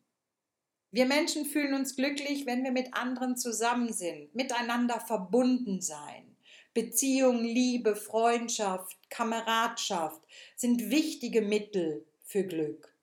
Wir 0.91 1.05
Menschen 1.05 1.45
fühlen 1.45 1.73
uns 1.73 1.95
glücklich, 1.95 2.45
wenn 2.45 2.63
wir 2.63 2.71
mit 2.71 2.93
anderen 2.93 3.35
zusammen 3.35 3.91
sind, 3.91 4.33
miteinander 4.35 4.99
verbunden 4.99 5.81
sein. 5.81 6.32
Beziehung, 6.73 7.43
Liebe, 7.43 7.95
Freundschaft, 7.95 8.97
Kameradschaft 9.09 10.21
sind 10.55 10.89
wichtige 10.89 11.41
Mittel 11.41 12.05
für 12.23 12.43
Glück. 12.43 12.93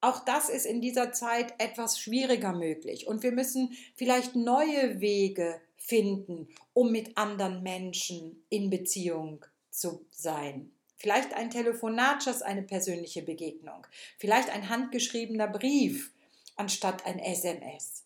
Auch 0.00 0.24
das 0.24 0.48
ist 0.48 0.66
in 0.66 0.80
dieser 0.80 1.12
Zeit 1.12 1.54
etwas 1.58 1.98
schwieriger 1.98 2.52
möglich 2.52 3.06
und 3.06 3.22
wir 3.22 3.32
müssen 3.32 3.76
vielleicht 3.94 4.36
neue 4.36 5.00
Wege 5.00 5.60
finden, 5.76 6.48
um 6.74 6.92
mit 6.92 7.16
anderen 7.16 7.62
Menschen 7.62 8.44
in 8.48 8.70
Beziehung 8.70 9.44
zu 9.70 10.04
sein. 10.10 10.72
Vielleicht 10.96 11.34
ein 11.34 11.50
Telefonat 11.50 12.22
statt 12.22 12.42
eine 12.42 12.62
persönliche 12.62 13.22
Begegnung, 13.22 13.86
vielleicht 14.18 14.50
ein 14.50 14.68
handgeschriebener 14.68 15.48
Brief 15.48 16.12
anstatt 16.56 17.04
ein 17.06 17.18
SMS 17.18 18.04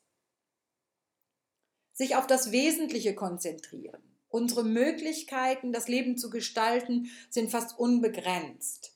sich 1.96 2.14
auf 2.14 2.26
das 2.26 2.52
Wesentliche 2.52 3.14
konzentrieren. 3.14 4.02
Unsere 4.28 4.64
Möglichkeiten, 4.64 5.72
das 5.72 5.88
Leben 5.88 6.18
zu 6.18 6.28
gestalten, 6.28 7.10
sind 7.30 7.50
fast 7.50 7.78
unbegrenzt. 7.78 8.92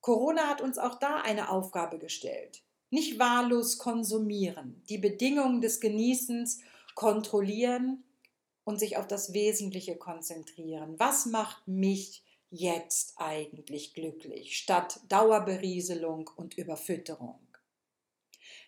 Corona 0.00 0.46
hat 0.46 0.60
uns 0.60 0.78
auch 0.78 1.00
da 1.00 1.16
eine 1.16 1.50
Aufgabe 1.50 1.98
gestellt. 1.98 2.62
Nicht 2.90 3.18
wahllos 3.18 3.76
konsumieren, 3.76 4.82
die 4.88 4.98
Bedingungen 4.98 5.60
des 5.60 5.80
Genießens 5.80 6.60
kontrollieren 6.94 8.04
und 8.62 8.78
sich 8.78 8.96
auf 8.96 9.08
das 9.08 9.32
Wesentliche 9.32 9.96
konzentrieren. 9.96 10.94
Was 10.98 11.26
macht 11.26 11.66
mich 11.66 12.22
jetzt 12.50 13.14
eigentlich 13.16 13.94
glücklich, 13.94 14.56
statt 14.56 15.00
Dauerberieselung 15.08 16.30
und 16.36 16.56
Überfütterung? 16.56 17.40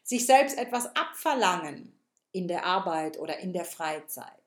Sich 0.03 0.27
selbst 0.27 0.59
etwas 0.59 0.87
abverlangen, 0.97 2.00
in 2.33 2.49
der 2.49 2.65
Arbeit 2.65 3.19
oder 3.19 3.39
in 3.39 3.53
der 3.53 3.65
Freizeit. 3.65 4.41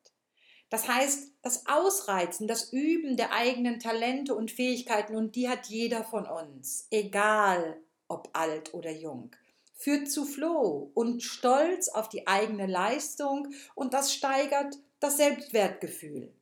Das 0.70 0.88
heißt, 0.88 1.34
das 1.44 1.68
Ausreizen, 1.68 2.48
das 2.48 2.74
Üben 2.74 3.16
der 3.16 3.32
eigenen 3.32 3.80
Talente 3.80 4.34
und 4.34 4.50
Fähigkeiten, 4.50 5.16
und 5.16 5.36
die 5.36 5.48
hat 5.48 5.68
jeder 5.68 6.04
von 6.04 6.26
uns, 6.26 6.88
egal 6.90 7.78
ob 8.08 8.30
alt 8.34 8.74
oder 8.74 8.92
jung, 8.92 9.36
führt 9.76 10.10
zu 10.10 10.26
Floh 10.26 10.92
und 10.94 11.22
Stolz 11.22 11.90
auf 11.90 12.10
die 12.10 12.26
eigene 12.26 12.68
Leistung 12.68 13.54
und 13.76 13.94
das 13.94 14.14
steigert 14.14 14.76
das 15.00 15.18
Selbstwertgefühl. 15.18 16.34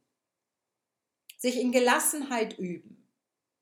Sich 1.38 1.60
in 1.60 1.72
Gelassenheit 1.72 2.58
üben, 2.60 3.08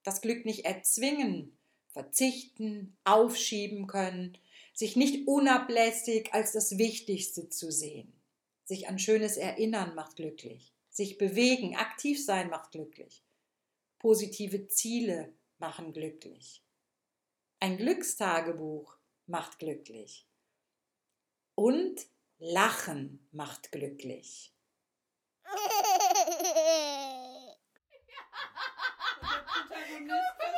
das 0.03 0.21
Glück 0.21 0.45
nicht 0.45 0.65
erzwingen, 0.65 1.57
verzichten, 1.87 2.97
aufschieben 3.05 3.87
können, 3.87 4.37
sich 4.79 4.95
nicht 4.95 5.27
unablässig 5.27 6.33
als 6.33 6.53
das 6.53 6.77
Wichtigste 6.77 7.49
zu 7.49 7.69
sehen. 7.69 8.17
Sich 8.63 8.87
an 8.87 8.97
Schönes 8.97 9.35
erinnern 9.35 9.93
macht 9.93 10.15
glücklich. 10.15 10.73
Sich 10.89 11.17
bewegen, 11.17 11.75
aktiv 11.75 12.23
sein 12.23 12.49
macht 12.49 12.71
glücklich. 12.71 13.25
Positive 13.99 14.69
Ziele 14.69 15.33
machen 15.57 15.91
glücklich. 15.91 16.63
Ein 17.59 17.75
Glückstagebuch 17.75 18.97
macht 19.25 19.59
glücklich. 19.59 20.25
Und 21.55 22.07
Lachen 22.37 23.27
macht 23.33 23.73
glücklich. 23.73 24.53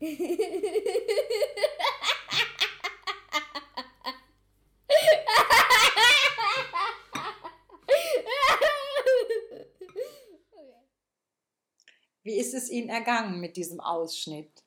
Wie 12.22 12.38
ist 12.38 12.54
es 12.54 12.70
Ihnen 12.70 12.88
ergangen 12.88 13.40
mit 13.40 13.58
diesem 13.58 13.80
Ausschnitt? 13.80 14.64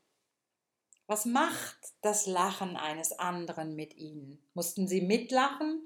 Was 1.08 1.26
macht 1.26 1.78
das 2.02 2.28
Lachen 2.28 2.78
eines 2.78 3.12
anderen 3.13 3.76
mit 3.76 3.96
Ihnen? 3.96 4.38
Mussten 4.54 4.88
Sie 4.88 5.02
mitlachen 5.02 5.82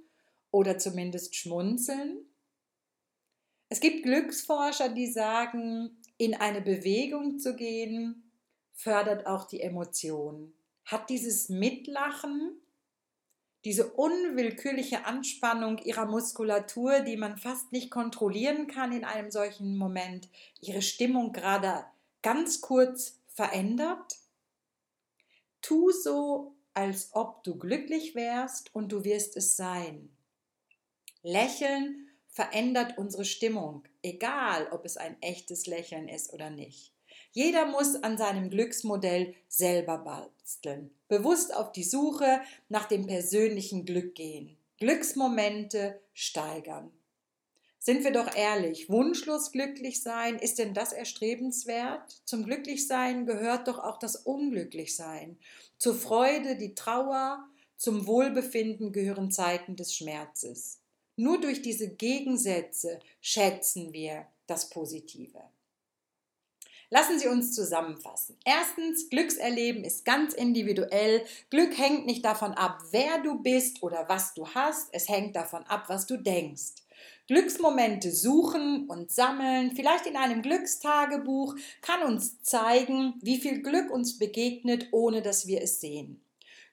oder 0.52 0.78
zumindest 0.78 1.38
schmunzeln? 1.38 2.26
Es 3.70 3.80
gibt 3.80 4.04
Glücksforscher, 4.04 4.90
die 4.90 5.08
sagen, 5.08 6.02
in 6.18 6.34
eine 6.34 6.60
Bewegung 6.60 7.40
zu 7.40 7.56
gehen, 7.56 8.27
fördert 8.78 9.26
auch 9.26 9.46
die 9.46 9.62
Emotion. 9.62 10.54
Hat 10.86 11.10
dieses 11.10 11.50
Mitlachen, 11.50 12.62
diese 13.66 13.92
unwillkürliche 13.92 15.06
Anspannung 15.06 15.80
ihrer 15.80 16.06
Muskulatur, 16.06 17.02
die 17.02 17.18
man 17.18 17.38
fast 17.38 17.72
nicht 17.72 17.90
kontrollieren 17.90 18.68
kann 18.68 18.94
in 18.94 19.04
einem 19.04 19.32
solchen 19.32 19.76
Moment, 19.76 20.30
ihre 20.62 20.84
Stimmung 20.84 21.34
gerade 21.34 21.86
ganz 22.22 22.62
kurz 22.62 23.20
verändert? 23.28 24.20
Tu 25.62 25.92
so, 25.92 26.56
als 26.76 27.10
ob 27.14 27.44
du 27.44 27.58
glücklich 27.58 28.14
wärst 28.14 28.74
und 28.76 28.92
du 28.92 29.04
wirst 29.04 29.36
es 29.36 29.58
sein. 29.58 30.16
Lächeln 31.24 32.10
verändert 32.30 33.00
unsere 33.00 33.26
Stimmung, 33.26 33.84
egal 34.04 34.68
ob 34.72 34.86
es 34.86 34.98
ein 34.98 35.20
echtes 35.22 35.66
Lächeln 35.66 36.08
ist 36.08 36.32
oder 36.32 36.52
nicht. 36.52 36.94
Jeder 37.38 37.68
muss 37.68 37.94
an 37.94 38.18
seinem 38.18 38.50
Glücksmodell 38.50 39.36
selber 39.48 40.00
basteln, 40.00 40.90
bewusst 41.08 41.56
auf 41.56 41.72
die 41.72 41.84
Suche 41.84 42.42
nach 42.68 42.88
dem 42.88 43.06
persönlichen 43.06 43.86
Glück 43.86 44.16
gehen, 44.16 44.58
Glücksmomente 44.80 46.02
steigern. 46.16 46.90
Sind 47.78 48.04
wir 48.04 48.12
doch 48.12 48.36
ehrlich, 48.36 48.90
wunschlos 48.90 49.52
glücklich 49.52 50.02
sein, 50.02 50.40
ist 50.40 50.58
denn 50.58 50.74
das 50.74 50.94
erstrebenswert? 50.94 52.24
Zum 52.26 52.44
Glücklichsein 52.44 53.28
gehört 53.28 53.68
doch 53.68 53.78
auch 53.78 54.00
das 54.00 54.16
Unglücklichsein. 54.16 55.38
Zur 55.78 55.94
Freude 55.94 56.56
die 56.56 56.74
Trauer, 56.74 57.48
zum 57.76 58.08
Wohlbefinden 58.08 58.92
gehören 58.92 59.30
Zeiten 59.30 59.76
des 59.76 59.96
Schmerzes. 59.96 60.80
Nur 61.16 61.40
durch 61.40 61.62
diese 61.62 61.88
Gegensätze 61.88 63.00
schätzen 63.22 63.94
wir 63.94 64.26
das 64.48 64.72
Positive. 64.72 65.44
Lassen 66.90 67.20
Sie 67.20 67.28
uns 67.28 67.54
zusammenfassen. 67.54 68.38
Erstens, 68.46 69.10
Glückserleben 69.10 69.84
ist 69.84 70.06
ganz 70.06 70.34
individuell. 70.34 71.26
Glück 71.50 71.78
hängt 71.78 72.06
nicht 72.06 72.24
davon 72.24 72.54
ab, 72.54 72.80
wer 72.92 73.20
du 73.22 73.40
bist 73.40 73.84
oder 73.84 74.06
was 74.08 74.34
du 74.34 74.48
hast. 74.48 74.88
Es 74.94 75.10
hängt 75.10 75.36
davon 75.36 75.64
ab, 75.64 75.86
was 75.88 76.08
du 76.08 76.16
denkst. 76.16 76.76
Glücksmomente 77.28 78.12
suchen 78.12 78.88
und 78.88 79.12
sammeln, 79.12 79.74
vielleicht 79.76 80.06
in 80.06 80.16
einem 80.16 80.42
Glückstagebuch, 80.42 81.56
kann 81.82 82.04
uns 82.04 82.42
zeigen, 82.42 83.16
wie 83.22 83.38
viel 83.38 83.62
Glück 83.62 83.92
uns 83.92 84.18
begegnet, 84.18 84.88
ohne 84.92 85.22
dass 85.22 85.46
wir 85.46 85.62
es 85.62 85.82
sehen. 85.82 86.22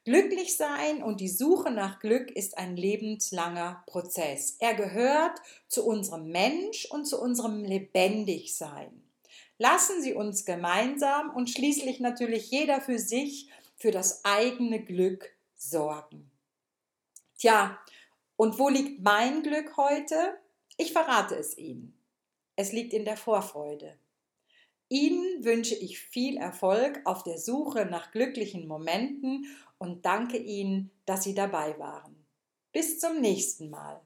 Glücklich 0.05 0.57
sein 0.57 1.03
und 1.03 1.21
die 1.21 1.29
Suche 1.29 1.73
nach 1.73 1.99
Glück 1.99 2.31
ist 2.31 2.57
ein 2.57 2.77
lebenslanger 2.77 3.83
Prozess. 3.87 4.57
Er 4.61 4.75
gehört 4.75 5.41
zu 5.67 5.85
unserem 5.85 6.29
Mensch 6.29 6.87
und 6.91 7.07
zu 7.07 7.21
unserem 7.21 7.65
Lebendigsein. 7.65 9.03
Lassen 9.59 10.03
Sie 10.03 10.15
uns 10.15 10.45
gemeinsam 10.45 11.31
und 11.31 11.49
schließlich 11.49 12.01
natürlich 12.01 12.51
jeder 12.51 12.81
für 12.81 12.99
sich 12.99 13.51
für 13.77 13.91
das 13.91 14.25
eigene 14.25 14.83
Glück 14.83 15.31
sorgen. 15.55 16.31
Tja, 17.39 17.79
und 18.37 18.59
wo 18.59 18.69
liegt 18.69 19.03
mein 19.03 19.43
Glück 19.43 19.77
heute? 19.77 20.39
Ich 20.77 20.93
verrate 20.93 21.37
es 21.37 21.57
Ihnen. 21.57 21.97
Es 22.57 22.73
liegt 22.73 22.93
in 22.93 23.05
der 23.05 23.17
Vorfreude. 23.17 23.97
Ihnen 24.89 25.45
wünsche 25.45 25.75
ich 25.75 25.99
viel 25.99 26.37
Erfolg 26.37 27.01
auf 27.05 27.23
der 27.23 27.39
Suche 27.39 27.87
nach 27.87 28.13
glücklichen 28.13 28.67
Momenten 28.67 29.47
und 29.79 30.05
danke 30.05 30.37
Ihnen, 30.37 30.91
dass 31.07 31.25
Sie 31.25 31.35
dabei 31.35 31.79
waren. 31.79 32.25
Bis 32.73 32.99
zum 32.99 33.21
nächsten 33.21 33.71
Mal. 33.71 34.04